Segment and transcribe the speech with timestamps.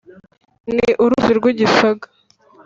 [0.75, 2.07] ni uruzi rw’igisaga